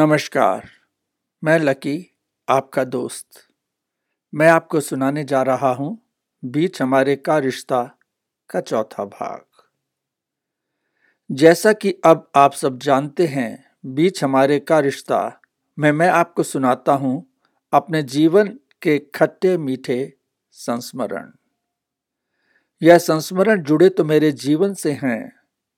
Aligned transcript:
नमस्कार, 0.00 0.68
मैं 1.44 1.58
लकी, 1.58 2.16
आपका 2.50 2.84
दोस्त। 2.84 3.26
मैं 4.34 4.48
आपको 4.48 4.80
सुनाने 4.80 5.24
जा 5.24 5.42
रहा 5.42 5.72
हूँ 5.72 6.02
बीच 6.44 6.82
हमारे 6.82 7.16
का 7.16 7.38
रिश्ता 7.38 7.96
का 8.50 8.60
चौथा 8.60 9.04
भाग। 9.04 9.44
जैसा 11.32 11.72
कि 11.72 12.00
अब 12.04 12.30
आप 12.36 12.52
सब 12.52 12.78
जानते 12.78 13.26
हैं, 13.26 13.76
बीच 13.86 14.24
हमारे 14.24 14.58
का 14.58 14.78
रिश्ता, 14.78 15.40
में, 15.78 15.92
मैं 15.92 16.08
आपको 16.08 16.42
सुनाता 16.42 16.92
हूँ 16.92 17.26
अपने 17.72 18.02
जीवन 18.02 18.48
के 18.82 18.98
खट्टे 18.98 19.58
मीठे 19.58 20.16
संस्मरण। 20.50 21.30
यह 22.82 22.98
संस्मरण 22.98 23.62
जुड़े 23.62 23.88
तो 23.88 24.04
मेरे 24.04 24.32
जीवन 24.32 24.74
से 24.74 24.92
हैं, 24.92 25.32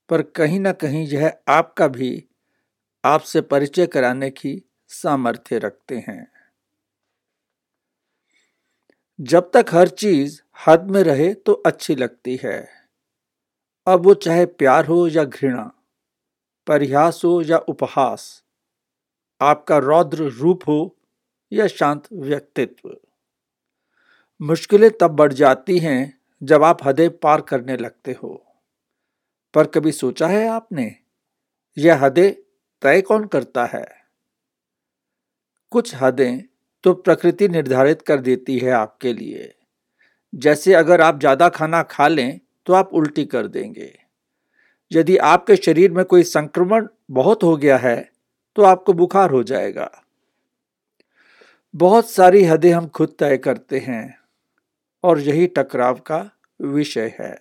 पर 0.09 0.23
कहीं 0.23 0.61
ना 0.61 0.73
कहीं 0.73 1.07
यह 1.07 1.39
आपका 1.49 1.89
भी 1.89 2.27
आपसे 3.05 3.41
परिचय 3.41 3.87
कराने 3.87 4.31
की 4.31 4.63
सामर्थ्य 4.89 5.59
रखते 5.59 5.99
हैं। 5.99 6.31
जब 9.21 9.51
तक 9.55 9.67
हर 9.73 9.89
चीज़ 9.89 10.43
हद 10.67 10.91
में 10.91 11.03
रहे 11.03 11.35
तो 11.35 11.53
अच्छी 11.53 11.95
लगती 11.95 12.41
है। 12.45 12.69
अब 13.87 14.05
वो 14.05 14.15
चाहे 14.15 14.47
प्यार 14.47 14.87
हो 14.87 15.09
या 15.09 15.25
घृणा, 15.25 15.73
परिहास 16.67 17.23
हो 17.25 17.43
या 17.43 17.59
उपहास, 17.59 18.43
आपका 19.41 19.79
रौद्र 19.79 20.23
रूप 20.23 20.61
हो 20.69 20.97
या 21.53 21.67
शांत 21.67 22.03
व्यक्तित्व। 22.13 22.97
मुश्किलें 24.41 24.91
तब 25.01 25.07
बढ़ 25.07 25.33
जाती 25.33 25.79
हैं 25.79 26.21
जब 26.43 26.65
आप 26.65 26.79
हदें 26.85 27.19
पार 27.19 27.41
करने 27.41 27.77
लगते 27.77 28.13
हो। 28.13 28.47
पर 29.55 29.67
कभी 29.67 29.93
सोचा 29.93 30.29
है 30.29 30.49
आपने, 30.49 30.97
यह 31.79 32.05
हदें 32.05 32.50
तय 32.83 33.01
कौन 33.03 33.25
करता 33.27 33.65
है? 33.67 33.87
कुछ 35.73 35.95
हदें 35.95 36.43
तो 36.85 36.93
प्रकृति 36.95 37.49
निर्धारित 37.49 38.03
कर 38.03 38.21
देती 38.21 38.59
है 38.59 38.71
आपके 38.73 39.13
लिए। 39.13 39.53
जैसे 40.33 40.75
अगर 40.75 41.01
आप 41.01 41.19
ज़्यादा 41.21 41.49
खाना 41.49 41.83
खा 41.83 42.07
लें 42.09 42.41
तो 42.67 42.73
आप 42.73 42.91
उल्टी 42.93 43.25
कर 43.25 43.47
देंगे। 43.49 43.93
यदि 44.91 45.17
आपके 45.17 45.57
शरीर 45.57 45.93
में 45.93 46.05
कोई 46.05 46.23
संक्रमण 46.25 46.87
बहुत 47.11 47.43
हो 47.43 47.57
गया 47.57 47.77
है 47.79 47.97
तो 48.57 48.63
आपको 48.65 48.93
बुखार 48.93 49.31
हो 49.31 49.43
जाएगा। 49.43 49.91
बहुत 51.75 52.11
सारी 52.11 52.43
हदें 52.45 52.73
हम 52.73 52.87
खुद 52.89 53.15
तय 53.19 53.37
करते 53.39 53.79
हैं, 53.79 54.19
और 55.05 55.21
यही 55.21 55.47
टकराव 55.49 55.99
का 56.07 56.19
विषय 56.61 57.15
है। 57.21 57.37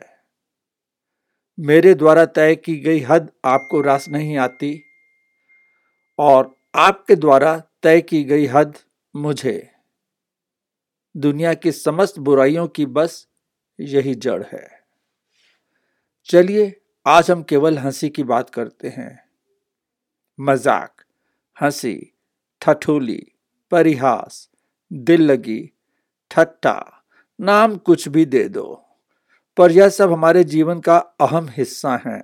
मेरे 1.57 1.93
द्वारा 1.93 2.25
तय 2.27 2.55
की 2.55 2.75
गई 2.79 2.99
हद 3.01 3.31
आपको 3.45 3.81
रास 3.81 4.07
नहीं 4.09 4.37
आती। 4.37 4.71
और 6.19 6.55
आपके 6.75 7.15
द्वारा 7.15 7.63
तय 7.83 8.01
की 8.01 8.23
गई 8.23 8.45
हद 8.45 8.77
मुझे। 9.15 9.71
दुनिया 11.17 11.53
की 11.53 11.71
समस्त 11.71 12.19
बुराइयों 12.19 12.67
की 12.67 12.85
बस 12.85 13.27
यही 13.79 14.15
जड़ 14.15 14.43
है। 14.43 14.83
चलिए, 16.25 16.81
आज 17.07 17.31
हम 17.31 17.43
केवल 17.43 17.77
हँसी 17.77 18.09
की 18.09 18.23
बात 18.23 18.49
करते 18.49 18.89
हैं। 18.89 19.29
मज़ाक, 20.39 21.03
हँसी, 21.61 22.13
ठठोली, 22.61 23.31
परिहास, 23.71 24.49
दिल 24.93 25.21
लगी 25.21 25.71
ठट्टा 26.31 27.03
नाम 27.39 27.77
कुछ 27.77 28.07
भी 28.07 28.25
दे 28.25 28.49
दो, 28.49 28.85
पर 29.57 29.71
यह 29.71 29.89
सब 29.89 30.11
हमारे 30.11 30.43
जीवन 30.43 30.79
का 30.79 30.97
अहम 30.97 31.49
हिस्सा 31.49 32.01
है। 32.07 32.21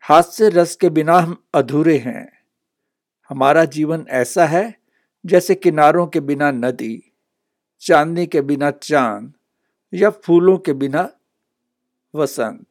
हास्य 0.00 0.48
रस 0.48 0.76
के 0.76 0.88
बिना 0.88 1.18
हम 1.18 1.44
अधूरे 1.54 1.98
हैं। 1.98 2.39
हमारा 3.30 3.64
जीवन 3.64 4.06
ऐसा 4.08 4.46
है 4.46 4.74
जैसे 5.26 5.54
किनारों 5.54 6.06
के 6.06 6.20
बिना 6.20 6.50
नदी, 6.50 7.12
चांदनी 7.80 8.26
के 8.26 8.40
बिना 8.40 8.70
चाँद 8.70 9.32
या 9.94 10.10
फूलों 10.10 10.58
के 10.58 10.72
बिना 10.72 11.10
वसंत। 12.14 12.66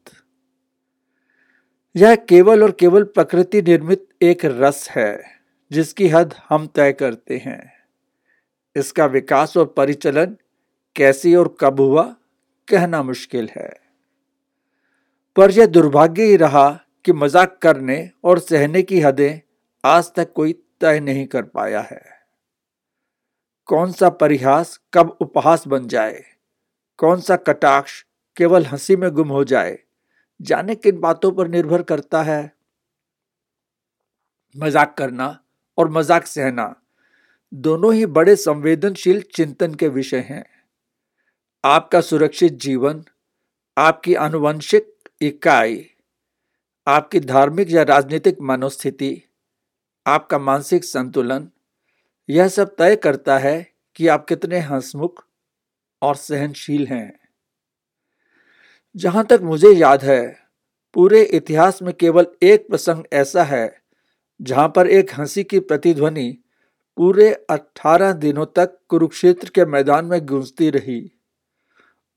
यह 1.96 2.14
केवल 2.14 2.62
और 2.62 2.70
केवल 2.70 3.04
प्रकृति 3.04 3.62
निर्मित 3.62 4.08
एक 4.22 4.44
रस 4.44 4.88
है 4.90 5.22
जिसकी 5.72 6.08
हद 6.08 6.34
हम 6.48 6.66
तय 6.66 6.92
करते 6.92 7.38
हैं। 7.38 7.72
इसका 8.76 9.06
विकास 9.06 9.56
और 9.56 9.66
परिचलन 9.66 10.36
कैसी 10.96 11.34
और 11.34 11.56
कब 11.60 11.80
हुआ, 11.80 12.16
कहना 12.68 13.02
मुश्किल 13.02 13.48
है। 13.56 13.70
पर 15.36 15.50
यह 15.50 15.66
दुर्भाग्य 15.66 16.22
ही 16.22 16.36
रहा 16.36 16.70
कि 17.04 17.12
मज़ाक 17.12 17.58
करने 17.62 18.10
और 18.24 18.38
सहने 18.38 18.82
की 18.82 19.00
हदें 19.00 19.40
आज 19.84 20.12
तक 20.14 20.32
कोई 20.32 20.52
तय 20.80 21.00
नहीं 21.00 21.26
कर 21.26 21.42
पाया 21.42 21.80
है। 21.80 22.02
कौन 23.66 23.92
सा 23.92 24.08
परिहास 24.08 24.80
कब 24.94 25.18
उपहास 25.20 25.66
बन 25.66 25.88
जाए? 25.88 26.24
कौन 26.98 27.20
सा 27.20 27.36
कटाक्ष 27.36 28.04
केवल 28.36 28.66
हँसी 28.66 28.96
में 28.96 29.10
गुम 29.10 29.28
हो 29.28 29.44
जाए? 29.44 29.78
जाने 30.42 30.74
किन 30.74 31.00
बातों 31.00 31.32
पर 31.32 31.48
निर्भर 31.48 31.82
करता 31.82 32.22
है? 32.22 32.52
मज़ाक 34.56 34.94
करना 34.98 35.40
और 35.78 35.90
मज़ाक 35.90 36.26
सहना 36.26 36.74
दोनों 37.54 37.94
ही 37.94 38.06
बड़े 38.06 38.36
संवेदनशील 38.36 39.20
चिंतन 39.20 39.74
के 39.74 39.88
विषय 39.88 40.18
हैं। 40.18 40.44
आपका 41.64 42.00
सुरक्षित 42.00 42.52
जीवन, 42.52 43.04
आपकी 43.78 44.14
आनुवंशिक 44.14 44.94
इकाई, 45.20 45.90
आपकी 46.88 47.20
धार्मिक 47.20 47.70
या 47.70 47.82
राजनीतिक 47.82 48.40
मनोस्थिति 48.40 49.22
आपका 50.06 50.38
मानसिक 50.38 50.84
संतुलन, 50.84 51.48
यह 52.28 52.48
सब 52.48 52.76
तय 52.76 52.96
करता 52.96 53.38
है 53.38 53.72
कि 53.96 54.06
आप 54.06 54.26
कितने 54.26 54.58
हंसमुख 54.58 55.24
और 56.02 56.16
सहनशील 56.16 56.86
हैं। 56.86 57.20
जहाँ 58.96 59.26
तक 59.26 59.40
मुझे 59.42 59.72
याद 59.72 60.04
है, 60.04 60.36
पूरे 60.94 61.22
इतिहास 61.22 61.82
में 61.82 61.94
केवल 61.94 62.26
एक 62.42 62.68
प्रसंग 62.68 63.04
ऐसा 63.12 63.44
है, 63.44 63.82
जहाँ 64.42 64.72
पर 64.76 64.86
एक 64.86 65.10
हँसी 65.18 65.44
की 65.44 65.60
प्रतिध्वनि 65.60 66.38
पूरे 66.96 67.46
18 67.50 68.12
दिनों 68.12 68.46
तक 68.46 68.78
कुरुक्षेत्र 68.88 69.48
के 69.48 69.64
मैदान 69.64 70.04
में 70.04 70.26
गूंजती 70.26 70.70
रही 70.70 71.12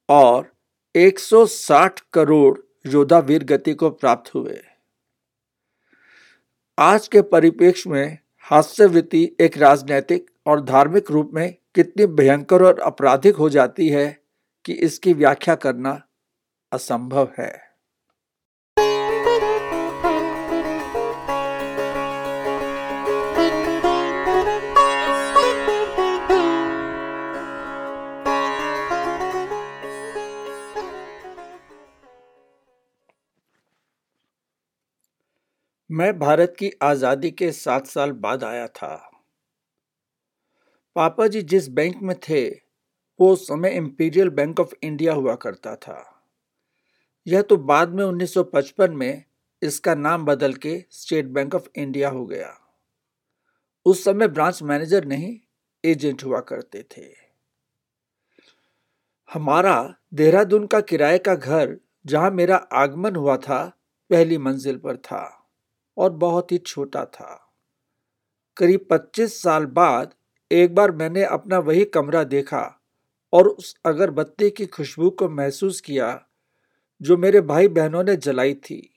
और 0.10 0.54
160 0.96 2.00
करोड़ 2.14 2.60
योद्धा 2.88 3.20
वीर 3.20 3.44
गति 3.44 3.74
को 3.74 3.90
प्राप्त 3.90 4.36
हुए। 4.36 4.62
आज 6.78 7.08
के 7.08 7.22
परिपेक्ष 7.22 7.88
में 7.88 8.18
हास्यवृत्ति 8.40 9.36
एक 9.42 9.58
राजनैतिक 9.58 10.26
और 10.48 10.62
धार्मिक 10.62 11.12
रूप 11.12 11.32
में 11.34 11.56
कितनी 11.76 12.06
भयंकर 12.06 12.64
और 12.64 12.80
आपराधिक 12.80 13.36
हो 13.36 13.50
जाती 13.50 13.90
है 13.90 14.20
कि 14.66 14.74
इसकी 14.74 15.14
व्याख्या 15.14 15.56
करना 15.56 16.02
असंभव 16.72 17.30
है। 17.40 17.63
मैं 35.94 36.20
भारत 36.20 36.56
की 36.60 36.72
आज़ादी 36.82 37.32
के 37.32 37.52
सात 37.52 37.88
साल 37.88 38.12
बाद 38.12 38.44
आया 38.44 38.68
था। 38.68 39.12
पापा 40.96 41.28
जी 41.28 41.42
जिस 41.42 41.70
बैंक 41.70 41.96
में 42.02 42.20
थे, 42.30 42.50
वो 43.20 43.34
उस 43.34 43.48
समय 43.48 43.70
इंपीरियल 43.70 44.30
बैंक 44.30 44.60
ऑफ़ 44.60 44.74
इंडिया 44.84 45.14
हुआ 45.14 45.36
करता 45.36 45.76
था। 45.76 46.24
यह 47.28 47.42
तो 47.42 47.58
बाद 47.58 47.90
में 47.90 48.04
1955 48.06 48.90
में 48.90 49.24
इसका 49.62 49.96
नाम 49.96 50.26
बदल 50.26 50.54
के 50.54 50.86
स्टेट 50.92 51.26
बैंक 51.26 51.56
ऑफ़ 51.56 51.68
इंडिया 51.76 52.10
हो 52.10 52.26
गया। 52.26 52.58
उस 53.86 54.04
समय 54.04 54.28
ब्रांच 54.28 54.64
मैनेजर 54.64 55.06
नहीं 55.06 55.40
एजेंट 55.86 56.24
हुआ 56.24 56.40
करते 56.40 56.86
थे। 56.98 57.14
हमारा 59.34 59.96
देहरादून 60.14 60.68
का 60.68 60.82
किराए 60.82 61.18
का 61.18 61.36
घर, 61.36 61.78
जहाँ 62.06 62.32
मेरा 62.32 62.56
आगमन 62.56 63.16
हुआ 63.16 63.38
था, 63.38 63.78
पहली 64.10 64.38
मंजिल 64.38 64.78
पर 64.78 64.98
था। 64.98 65.43
और 65.98 66.10
बहुत 66.10 66.52
ही 66.52 66.58
छोटा 66.58 67.06
था। 67.06 67.54
करीब 68.58 68.88
25 68.90 69.42
साल 69.42 69.66
बाद 69.66 70.14
एक 70.52 70.76
बार 70.76 70.92
मैंने 70.92 71.24
अपना 71.24 71.60
वही 71.60 71.86
कमरा 71.86 72.24
देखा 72.24 72.82
और 73.34 73.48
उस 73.48 73.76
अगरबत्ती 73.86 74.50
की 74.50 74.66
खुशबू 74.66 75.10
को 75.10 75.30
महसूस 75.30 75.82
किया, 75.82 76.26
जो 77.02 77.18
मेरे 77.18 77.42
भाई 77.42 77.68
बहनों 77.68 78.04
ने 78.04 78.16
जलाई 78.16 78.54
थी 78.54 78.96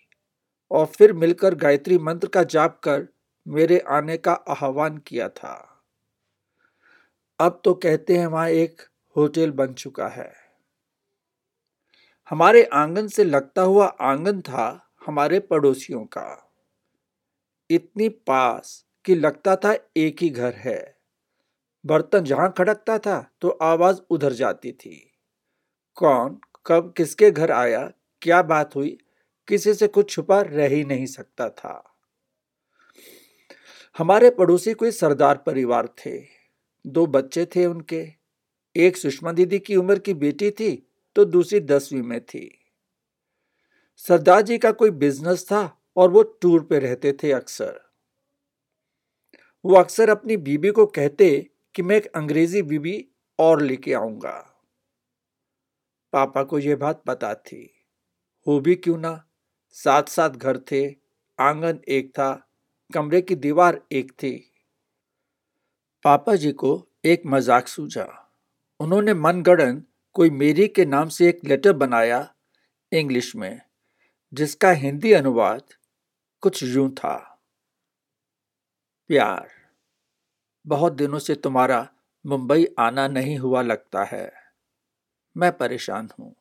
और 0.71 0.87
फिर 0.87 1.13
मिलकर 1.13 1.55
गायत्री 1.55 1.99
मंत्र 1.99 2.29
का 2.29 2.43
जाप 2.43 2.81
कर 2.85 3.09
मेरे 3.49 3.79
आने 3.79 4.17
का 4.17 4.33
आह्वान 4.33 4.99
किया 4.99 5.29
था। 5.29 5.83
अब 7.39 7.61
तो 7.65 7.75
कहते 7.75 8.17
हैं 8.17 8.27
वहाँ 8.27 8.49
एक 8.49 8.83
होटल 9.17 9.51
बन 9.51 9.73
चुका 9.75 10.09
है। 10.09 10.33
हमारे 12.31 12.65
आँगन 12.65 13.09
से 13.09 13.25
लगता 13.25 13.63
हुआ 13.63 13.87
आँगन 13.87 14.41
था 14.41 14.91
हमारे 15.07 15.41
पड़ोसियों 15.41 16.05
का। 16.05 16.46
इतनी 17.71 18.09
पास 18.09 18.85
कि 19.05 19.15
लगता 19.15 19.57
था 19.57 19.77
एक 19.97 20.23
ही 20.23 20.29
घर 20.29 20.55
है। 20.55 20.97
बर्तन 21.87 22.25
जहाँ 22.25 22.55
खड़कता 22.59 22.99
था 22.99 23.31
तो 23.41 23.49
आवाज़ 23.49 24.01
उधर 24.11 24.33
जाती 24.33 24.73
थी। 24.73 25.13
कौन, 25.95 26.41
कब, 26.67 26.95
किसके 26.97 27.31
घर 27.31 27.51
आया, 27.51 27.93
क्या 28.23 28.43
बात 28.43 28.77
हुई, 28.77 28.99
किसी 29.49 29.75
से 29.75 29.87
कुछ 29.87 30.11
छुपा 30.11 30.41
रह 30.41 30.69
ही 30.69 30.85
नहीं 30.85 31.07
सकता 31.07 31.49
था। 31.49 31.95
हमारे 33.99 34.31
पड़ोसी 34.31 34.75
कोई 34.75 34.91
सरदार 34.91 35.37
परिवार 35.37 35.87
थे। 35.87 36.21
दो 36.87 37.07
बच्चे 37.07 37.45
थे 37.47 37.67
उनके। 37.67 38.07
एक 38.77 38.97
सुषमा 38.97 39.33
दीदी 39.33 39.59
की 39.59 39.77
उम्र 39.77 39.99
की 39.99 40.15
बेटी 40.15 40.51
थी 40.51 40.89
तो 41.17 41.25
दूसरी 41.25 41.61
दसवीं 41.61 42.03
में 42.03 42.21
थी। 42.21 42.61
सरदार 43.97 44.43
जी 44.43 44.59
का 44.59 44.73
कोई 44.73 44.91
बिज़नेस 44.91 45.45
था 45.45 45.83
और 45.97 46.11
वो 46.11 46.23
टूर 46.23 46.63
पे 46.63 46.79
रहते 46.79 47.13
थे 47.13 47.33
अक्सर। 47.33 47.81
वो 49.65 49.75
अक्सर 49.75 50.11
अपनी 50.11 50.37
बीबी 50.37 50.71
को 50.71 50.87
कहते 50.87 51.51
कि 51.75 51.83
मैं 51.83 51.97
एक 51.97 52.07
अंग्रेज़ी 52.07 52.63
बीबी 52.63 53.09
और 53.39 53.63
लेके 53.63 53.95
आऊँगा। 53.95 54.53
पापा 56.13 56.43
को 56.43 56.59
यह 56.59 56.77
बात 56.77 57.03
पता 57.07 57.35
थी। 57.35 57.85
हो 58.47 58.61
भी 58.61 58.75
क्यों 58.75 58.99
ना? 58.99 59.29
साथ 59.71 60.03
साथ 60.03 60.31
घर 60.31 60.59
थे, 60.59 60.97
आँगन 61.41 61.81
एक 61.89 62.11
था, 62.11 62.49
कमरे 62.95 63.21
की 63.21 63.35
दीवार 63.35 63.81
एक 63.93 64.13
थी। 64.13 64.53
पापा 66.05 66.37
जी 66.37 66.53
को 66.53 66.89
एक 67.05 67.23
मज़ाक 67.27 67.69
सूझा। 67.69 68.31
उन्होंने 68.81 69.15
मनगढ़ंत 69.15 69.87
कोई 70.13 70.31
मेरी 70.31 70.69
के 70.69 70.85
नाम 70.85 71.09
से 71.09 71.29
एक 71.29 71.41
लेटर 71.45 71.73
बनाया 71.73 72.35
इंग्लिश 72.93 73.37
में, 73.37 73.61
जिसका 74.33 74.71
हिंदी 74.71 75.13
अनुवाद 75.13 75.63
कुछ 76.41 76.63
यूँ 76.63 76.91
था। 76.91 77.41
प्यार। 79.09 79.49
बहुत 80.67 80.93
दिनों 80.93 81.19
से 81.19 81.35
तुम्हारा 81.35 81.89
मुंबई 82.27 82.67
आना 82.79 83.09
नहीं 83.09 83.39
हुआ 83.39 83.63
लगता 83.63 84.05
है। 84.05 84.33
मैं 85.37 85.57
परेशान 85.57 86.09
हूँ। 86.21 86.35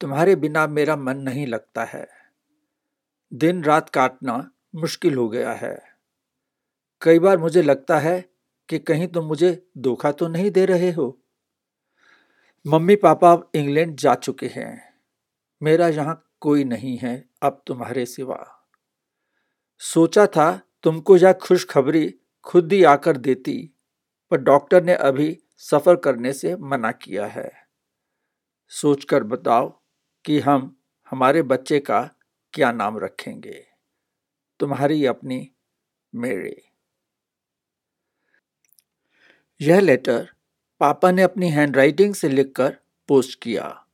तुम्हारे 0.00 0.36
बिना 0.36 0.66
मेरा 0.66 0.96
मन 0.96 1.16
नहीं 1.16 1.46
लगता 1.46 1.84
है। 1.84 2.08
दिन 3.34 3.64
रात 3.64 3.88
काटना 3.88 4.50
मुश्किल 4.74 5.14
हो 5.14 5.28
गया 5.28 5.52
है। 5.52 5.82
कई 7.02 7.18
बार 7.18 7.38
मुझे 7.38 7.62
लगता 7.62 7.98
है 7.98 8.30
कि 8.68 8.78
कहीं 8.78 9.08
तुम 9.08 9.24
मुझे 9.24 9.70
धोखा 9.78 10.12
तो 10.12 10.28
नहीं 10.28 10.50
दे 10.50 10.64
रहे 10.64 10.92
हो। 10.92 11.18
मम्मी 12.66 12.96
पापा 12.96 13.32
अब 13.32 13.50
इंग्लैंड 13.54 13.96
जा 13.96 14.14
चुके 14.14 14.46
हैं। 14.46 14.94
मेरा 15.62 15.88
यहाँ 15.88 16.30
कोई 16.40 16.64
नहीं 16.64 16.98
है 16.98 17.28
अब 17.42 17.62
तुम्हारे 17.66 18.06
सिवा। 18.06 18.53
सोचा 19.78 20.26
था 20.26 20.60
तुमको 20.82 21.16
यह 21.16 21.32
खुशखबरी 21.32 22.14
खुद 22.42 22.72
ही 22.72 22.84
आकर 22.84 23.16
देती, 23.16 23.70
पर 24.30 24.36
डॉक्टर 24.36 24.84
ने 24.84 24.94
अभी 24.94 25.38
सफ़र 25.58 25.96
करने 25.96 26.32
से 26.32 26.56
मना 26.56 26.92
किया 26.92 27.26
है। 27.26 27.52
सोचकर 28.68 29.24
बताओ 29.24 29.80
कि 30.24 30.40
हम, 30.40 30.76
हमारे 31.10 31.42
बच्चे 31.42 31.80
का 31.80 32.10
क्या 32.52 32.72
नाम 32.72 32.98
रखेंगे? 32.98 33.66
तुम्हारी 34.60 35.06
अपनी 35.06 35.50
मेरे। 36.14 36.68
यह 39.60 39.80
लेटर 39.80 40.28
पापा 40.80 41.10
ने 41.10 41.22
अपनी 41.22 41.50
हैंडराइटिंग 41.50 42.14
से 42.14 42.28
लिखकर 42.28 42.76
पोस्ट 43.08 43.42
किया 43.42 43.86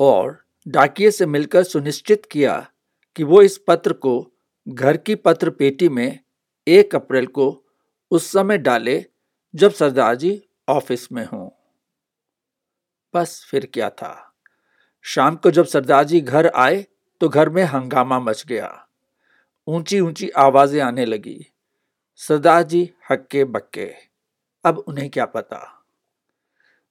और 0.00 0.44
डाकिए 0.68 1.10
से 1.10 1.26
मिलकर 1.26 1.62
सुनिश्चित 1.62 2.26
किया 2.26 2.70
कि 3.16 3.24
वो 3.24 3.42
इस 3.42 3.58
पत्र 3.66 3.92
को 3.92 4.32
घर 4.70 4.96
की 4.96 5.14
पत्र 5.14 5.50
पेटी 5.50 5.88
में 5.88 6.18
एक 6.68 6.94
अप्रैल 6.94 7.26
को 7.26 7.64
उस 8.10 8.32
समय 8.32 8.58
डाले 8.58 9.04
जब 9.54 9.72
सरदार 9.72 10.14
जी 10.14 10.42
ऑफ़िस 10.68 11.12
में 11.12 11.26
हों। 11.26 11.48
बस 13.14 13.46
फिर 13.50 13.70
क्या 13.74 13.90
था? 13.90 14.34
शाम 15.02 15.36
को 15.36 15.50
जब 15.50 15.64
सरदार 15.64 16.04
जी 16.04 16.20
घर 16.20 16.46
आए 16.46 16.86
तो 17.20 17.28
घर 17.28 17.48
में 17.48 17.64
हंगामा 17.64 18.18
मच 18.18 18.44
गया। 18.48 18.86
ऊँची 19.68 20.00
ऊँची 20.00 20.28
आवाज़ें 20.28 20.80
आने 20.80 21.06
लगी। 21.06 21.46
सरदार 22.16 22.62
जी 22.62 22.90
हक्के 23.10 23.44
बक्के। 23.44 23.94
अब 24.64 24.78
उन्हें 24.78 25.10
क्या 25.10 25.26
पता? 25.26 25.84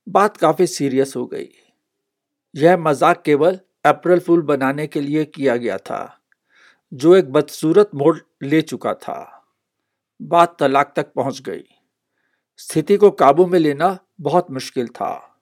बात 0.10 0.38
काफ़ी 0.38 0.68
सीरियस 0.68 1.16
हो 1.16 1.26
गई। 1.26 1.50
यह 2.56 2.78
मज़ाक 2.78 3.22
केवल 3.22 3.60
अप्रैल 3.86 4.20
फूल 4.20 4.42
बनाने 4.42 4.88
के 4.88 5.02
लिए 5.02 5.26
किया 5.26 5.56
गया 5.56 5.78
था। 5.78 6.17
जो 6.94 7.16
एक 7.16 7.32
बदसूरत 7.32 7.92
मोड़ 7.96 8.20
ले 8.44 8.62
चुका 8.62 8.94
था। 8.94 9.48
बात 10.22 10.58
तलाक 10.60 10.94
तक 10.96 11.14
पहुँच 11.14 11.42
गई। 11.42 11.64
स्थिति 12.58 12.98
को 12.98 13.12
काबू 13.12 13.46
में 13.46 13.60
लेना 13.60 14.00
बहुत 14.22 14.52
मुश्किल 14.52 14.88
था। 14.88 15.42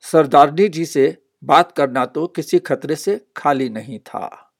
सरदारनी 0.00 0.68
जी 0.68 0.86
से 0.86 1.22
बात 1.44 1.72
करना 1.72 2.06
तो 2.06 2.26
किसी 2.26 2.58
खतरे 2.58 2.96
से 2.96 3.26
खाली 3.36 3.68
नहीं 3.68 3.98
था। 3.98 4.54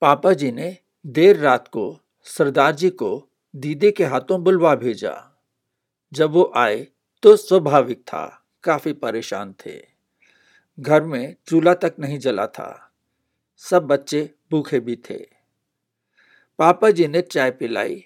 पापा 0.00 0.32
जी 0.32 0.52
ने 0.52 0.78
देर 1.06 1.36
रात 1.36 1.68
को 1.68 2.00
सरदार 2.22 2.72
जी 2.72 2.90
को 2.90 3.28
दीदी 3.56 3.92
के 3.92 4.04
हाथों 4.04 4.44
बुलवा 4.44 4.74
भेजा। 4.74 5.42
जब 6.12 6.30
वो 6.30 6.52
आए 6.56 6.86
तो 7.22 7.36
स्वाभाविक 7.36 8.00
था, 8.00 8.46
काफ़ी 8.64 8.92
परेशान 8.92 9.54
थे। 9.66 9.86
घर 10.80 11.02
में 11.02 11.36
चूल्हा 11.46 11.74
तक 11.74 11.94
नहीं 11.98 12.18
जला 12.18 12.46
था। 12.46 12.91
सब 13.62 13.86
बच्चे 13.86 14.22
भूखे 14.50 14.80
भी 14.80 14.96
थे। 15.10 15.18
पापा 16.58 16.90
जी 16.90 17.06
ने 17.08 17.20
चाय 17.22 17.50
पिलाई 17.50 18.04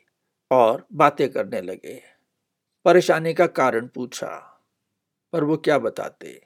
और 0.50 0.86
बातें 0.92 1.28
करने 1.28 1.60
लगे। 1.60 2.00
परेशानी 2.86 3.32
का 3.34 3.46
कारण 3.46 3.86
पूछा, 3.86 4.28
पर 5.32 5.44
वो 5.44 5.56
क्या 5.56 5.78
बताते? 5.78 6.40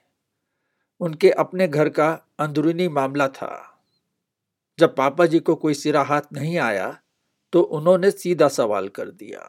उनके 1.01 1.31
अपने 1.31 1.67
घर 1.67 1.89
का 1.89 2.11
अंदरूनी 2.39 2.87
मामला 2.89 3.27
था। 3.29 3.51
जब 4.79 4.95
पापा 4.95 5.25
जी 5.25 5.39
को 5.39 5.55
कोई 5.55 5.73
सिरा 5.73 6.01
हाथ 6.03 6.33
नहीं 6.33 6.57
आया 6.59 6.97
तो 7.53 7.61
उन्होंने 7.61 8.11
सीधा 8.11 8.47
सवाल 8.49 8.87
कर 8.89 9.09
दिया, 9.11 9.41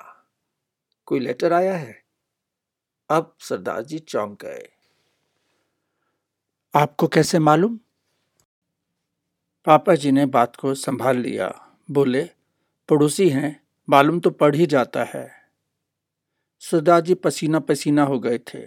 कोई 1.09 1.21
लेटर 1.21 1.53
आया 1.53 1.77
है? 1.77 2.03
अब 3.11 3.35
सरदार 3.41 3.83
जी 3.83 3.99
चौंक 3.99 4.43
गए। 4.45 4.69
आपको 6.75 7.09
कैसे 7.09 7.39
मालूम? 7.39 7.79
पापा 9.65 9.95
जी 9.95 10.13
ने 10.13 10.27
बात 10.27 10.57
को 10.57 10.75
संभाल 10.75 11.17
लिया। 11.17 11.77
बोले, 11.91 12.23
पड़ोसी 12.89 13.29
हैं, 13.29 13.61
मालूम 13.91 14.21
तो 14.21 14.31
पढ़ 14.31 14.57
ही 14.57 14.67
जाता 14.67 15.05
है। 15.05 15.31
सरदार 16.61 17.01
जी 17.01 17.15
पसीना 17.15 17.59
पसीना 17.59 18.03
हो 18.03 18.21
गए 18.21 18.39
थे। 18.39 18.67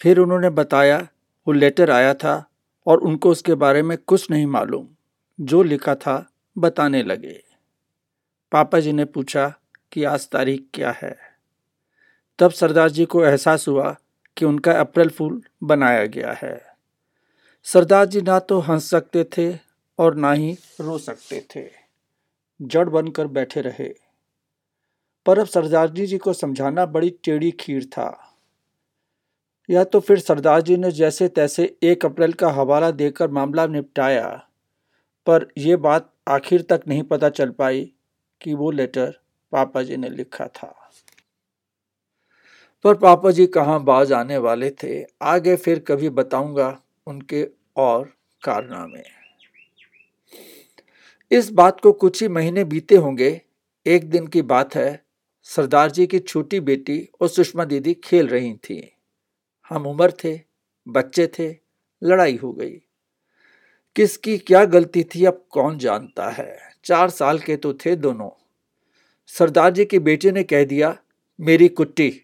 फिर 0.00 0.18
उन्होंने 0.18 0.50
बताया, 0.50 1.08
वो 1.46 1.52
लेटर 1.52 1.90
आया 1.90 2.14
था 2.14 2.50
और 2.86 2.98
उनको 2.98 3.30
उसके 3.30 3.54
बारे 3.54 3.82
में 3.82 3.98
कुछ 3.98 4.30
नहीं 4.30 4.46
मालूम। 4.46 4.88
जो 5.40 5.62
लिखा 5.62 5.94
था, 5.94 6.30
बताने 6.58 7.02
लगे। 7.02 7.44
पापा 8.52 8.80
जी 8.80 8.92
ने 8.92 9.04
पूछा 9.04 9.54
कि 9.92 10.04
आज 10.04 10.28
तारीख 10.28 10.66
क्या 10.74 10.90
है? 10.90 11.16
तब 12.38 12.50
सरदार 12.50 12.90
जी 12.90 13.04
को 13.04 13.24
एहसास 13.24 13.68
हुआ 13.68 13.96
कि 14.36 14.44
उनका 14.44 14.72
अप्रैल 14.72 15.08
फूल 15.08 15.42
बनाया 15.62 16.06
गया 16.06 16.32
है। 16.32 16.63
सरदार 17.64 18.06
जी 18.06 18.20
ना 18.20 18.38
तो 18.38 18.58
हंस 18.58 18.90
सकते 18.90 19.24
थे 19.24 19.58
और 19.98 20.14
ना 20.14 20.32
ही 20.32 20.58
रो 20.80 20.98
सकते 20.98 21.46
थे। 21.56 21.70
जड़ 22.62 22.88
बनकर 22.88 23.26
बैठे 23.26 23.60
रहे। 23.60 23.94
पर 25.26 25.38
अब 25.38 25.46
सरदार 25.46 25.90
जी 25.90 26.06
जी 26.06 26.18
को 26.18 26.32
समझाना 26.32 26.86
बड़ी 26.86 27.10
टेढ़ी 27.24 27.50
खीर 27.50 27.84
था। 27.84 28.36
या 29.70 29.84
तो 29.84 30.00
फिर 30.00 30.18
सरदार 30.18 30.62
जी 30.62 30.76
ने 30.76 30.90
जैसे 30.90 31.28
तैसे 31.28 31.76
एक 31.82 32.06
अप्रैल 32.06 32.32
का 32.32 32.48
हवाला 32.48 32.90
देकर 32.90 33.30
मामला 33.30 33.66
निपटाया, 33.66 34.48
पर 35.26 35.52
यह 35.58 35.76
बात 35.76 36.12
आखिर 36.28 36.62
तक 36.62 36.80
नहीं 36.88 37.02
पता 37.02 37.28
चल 37.28 37.50
पाई 37.50 37.92
कि 38.40 38.54
वो 38.54 38.70
लेटर 38.70 39.20
पापा 39.52 39.82
जी 39.82 39.96
ने 39.96 40.08
लिखा 40.08 40.46
था। 40.46 40.90
पर 42.84 42.94
पापा 42.94 43.30
जी 43.30 43.46
कहाँ 43.46 43.84
बाज 43.84 44.12
आने 44.12 44.38
वाले 44.38 44.70
थे? 44.70 45.06
आगे 45.22 45.56
फिर 45.56 45.78
कभी 45.78 46.08
बताऊँगा। 46.08 46.80
उनके 47.06 47.48
और 47.76 48.16
कारनामे। 48.44 49.02
इस 51.36 51.50
बात 51.50 51.80
को 51.80 51.92
कुछ 51.92 52.22
ही 52.22 52.28
महीने 52.28 52.64
बीते 52.64 52.94
होंगे। 52.94 53.42
एक 53.86 54.10
दिन 54.10 54.26
की 54.26 54.42
बात 54.42 54.74
है, 54.74 55.04
सरदार 55.42 55.90
जी 55.90 56.06
की 56.06 56.18
छोटी 56.18 56.60
बेटी 56.60 57.08
और 57.20 57.28
सुषमा 57.28 57.64
दीदी 57.64 57.94
खेल 57.94 58.28
रही 58.28 58.54
थी। 58.54 58.92
हम 59.68 59.86
उम्र 59.86 60.12
थे, 60.24 60.40
बच्चे 60.88 61.26
थे, 61.26 61.56
लड़ाई 62.02 62.36
हो 62.36 62.52
गई। 62.52 62.80
किसकी 63.96 64.38
क्या 64.38 64.64
गलती 64.64 65.04
थी 65.04 65.24
अब 65.24 65.46
कौन 65.50 65.78
जानता 65.78 66.30
है। 66.30 66.58
चार 66.84 67.10
साल 67.10 67.38
के 67.38 67.56
तो 67.56 67.74
थे 67.74 67.96
दोनों। 67.96 68.30
सरदार 69.26 69.70
जी 69.70 69.84
की 69.84 69.98
बेटे 69.98 70.32
ने 70.32 70.42
कह 70.42 70.64
दिया, 70.64 70.98
मेरी 71.40 71.68
कुट्टी। 71.68 72.22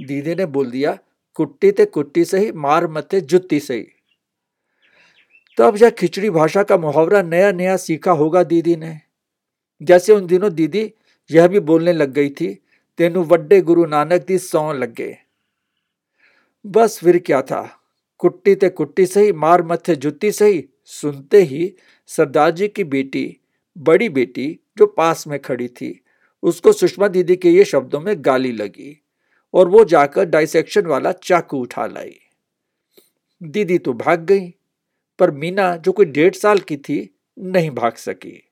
दीदी 0.00 0.34
ने 0.34 0.46
बोल 0.46 0.70
दिया 0.70 0.98
कुट्टी 1.34 1.72
ते 1.72 1.84
कुट्टी 1.84 2.24
सही, 2.24 2.52
मार 2.52 2.86
मते 2.86 3.20
जुत्ती 3.20 3.60
सही। 3.60 3.86
तब 5.58 5.76
यह 5.82 5.90
खिचड़ी 5.90 6.30
भाषा 6.30 6.62
का 6.62 6.76
मुहावरा 6.76 7.22
नया 7.22 7.52
नया 7.52 7.76
सीखा 7.76 8.12
होगा 8.12 8.42
दीदी 8.42 8.76
ने। 8.76 9.00
जैसे 9.82 10.12
उन 10.12 10.26
दिनों 10.26 10.54
दीदी 10.54 10.92
यह 11.30 11.48
भी 11.48 11.60
बोलने 11.60 11.92
लग 11.92 12.12
गई 12.12 12.30
थी, 12.30 12.62
तेनु 12.98 13.22
वड्डे 13.22 13.60
गुरु 13.60 13.86
नानक 13.86 14.26
दी 14.26 14.38
सौ 14.38 14.72
लग। 14.72 14.94
गए 14.94 15.16
बस 16.66 16.98
फिर 16.98 17.18
क्या 17.18 17.42
था? 17.42 17.80
कुट्टी 18.18 18.54
ते 18.54 18.68
कुट्टी 18.68 19.06
सही, 19.06 19.32
मार 19.32 19.62
मथे 19.62 19.96
जुत्ती 19.96 20.32
सही, 20.32 20.68
सुनते 20.84 21.42
ही 21.42 21.74
सरदार 22.06 22.50
जी 22.50 22.68
की 22.68 22.84
बेटी, 22.84 23.36
बड़ी 23.78 24.08
बेटी 24.08 24.60
जो 24.78 24.86
पास 24.86 25.26
में 25.26 25.38
खड़ी 25.38 25.68
थी, 25.68 26.04
उसको 26.42 26.72
सुषमा 26.72 27.08
दीदी 27.08 27.36
के 27.36 27.50
ये 27.50 27.64
शब्दों 27.64 28.00
में 28.00 28.14
गाली 28.18 28.52
लगी। 28.52 29.03
और 29.54 29.68
वो 29.68 29.84
जाकर 29.84 30.24
डाइसेक्शन 30.24 30.86
वाला 30.86 31.12
चाकू 31.12 31.58
उठा 31.58 31.86
लाई। 31.86 32.20
दीदी 33.42 33.78
तो 33.78 33.92
भाग 33.92 34.20
गई, 34.20 34.54
पर 35.18 35.30
मीना, 35.30 35.76
जो 35.76 35.92
कोई 35.92 36.06
डेढ़ 36.06 36.34
साल 36.34 36.58
की 36.58 36.76
थी, 36.76 37.16
नहीं 37.38 37.70
भाग 37.70 37.94
सकी। 37.94 38.50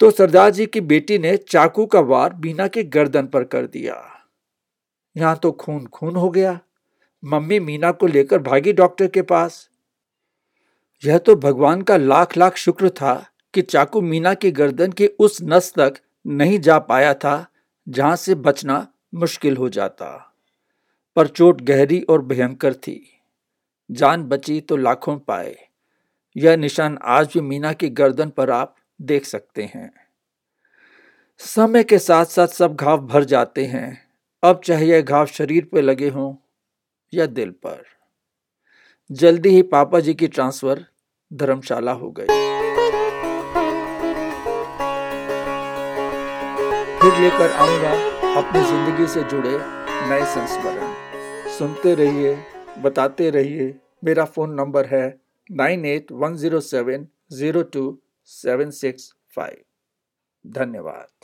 तो 0.00 0.10
सरदार 0.10 0.50
जी 0.50 0.66
की 0.66 0.80
बेटी 0.80 1.18
ने 1.18 1.36
चाकू 1.36 1.86
का 1.86 2.00
वार 2.00 2.34
मीना 2.34 2.68
के 2.68 2.82
गर्दन 2.82 3.26
पर 3.26 3.44
कर 3.44 3.66
दिया। 3.66 4.24
यहाँ 5.16 5.36
तो 5.36 5.52
खून 5.52 5.86
खून 5.86 6.16
हो 6.16 6.30
गया। 6.30 6.60
मम्मी 7.24 7.60
मीना 7.60 7.92
को 7.92 8.06
लेकर 8.06 8.38
भागी 8.38 8.72
डॉक्टर 8.72 9.06
के 9.06 9.22
पास। 9.22 9.70
यह 11.04 11.18
तो 11.18 11.36
भगवान 11.36 11.82
का 11.82 11.96
लाख 11.96 12.36
लाख 12.36 12.56
शुक्र 12.56 12.90
था 12.90 13.26
कि 13.54 13.62
चाकू 13.62 14.00
मीना 14.00 14.34
की 14.34 14.50
गर्दन 14.50 14.92
के 14.92 15.06
उस 15.06 15.38
नस 15.42 15.72
तक 15.78 15.94
नहीं 16.26 16.60
जा 16.60 16.78
पाया 16.78 17.14
था, 17.14 17.46
जहाँ 17.88 18.16
से 18.16 18.34
बचना 18.34 18.86
मुश्किल 19.14 19.56
हो 19.56 19.68
जाता। 19.68 20.34
पर 21.16 21.26
चोट 21.26 21.60
गहरी 21.60 22.00
और 22.00 22.22
भयंकर 22.22 22.74
थी। 22.74 23.20
जान 23.90 24.22
बची 24.22 24.60
तो 24.60 24.76
लाखों 24.76 25.18
पाए। 25.18 25.68
यह 26.36 26.56
निशान 26.56 26.98
आज 27.02 27.26
भी 27.26 27.40
मीना 27.40 27.72
की 27.72 27.88
गर्दन 27.88 28.30
पर 28.30 28.50
आप 28.50 28.76
देख 29.02 29.24
सकते 29.24 29.62
हैं। 29.62 29.92
समय 31.38 31.84
के 31.84 31.98
साथ 31.98 32.24
साथ 32.24 32.46
सब 32.46 32.74
घाव 32.74 33.06
भर 33.06 33.24
जाते 33.24 33.64
हैं। 33.66 34.08
अब 34.42 34.60
चाहे 34.64 34.86
यह 34.86 35.00
घाव 35.00 35.26
शरीर 35.26 35.64
पर 35.64 35.82
लगे 35.82 36.08
हों 36.08 36.34
या 37.14 37.26
दिल 37.26 37.50
पर। 37.50 37.84
जल्दी 39.12 39.48
ही 39.48 39.62
पापा 39.62 40.00
जी 40.00 40.14
की 40.14 40.28
ट्रांसफ़र 40.28 40.86
धर्मशाला 41.32 41.92
हो 41.92 42.10
गई। 42.10 42.26
फिर 46.98 47.20
लेकर 47.20 47.52
आऊँगा। 47.52 48.17
अपनी 48.36 48.60
ज़िंदगी 48.64 49.06
से 49.08 49.22
जुड़े 49.30 49.56
नए 50.08 50.24
संस्मरण। 50.34 51.48
सुनते 51.50 51.94
रहिए, 51.94 52.36
बताते 52.82 53.30
रहिए। 53.30 53.74
मेरा 54.04 54.24
फ़ोन 54.24 54.52
नंबर 54.54 54.86
है 54.86 55.06
nine 55.50 55.84
eight 55.86 56.12
one 56.12 56.36
zero 56.36 56.60
seven 56.60 57.06
zero 57.32 57.62
two 57.74 57.82
seven 58.28 58.70
six 58.70 59.12
five. 59.36 59.56
धन्यवाद। 60.44 61.17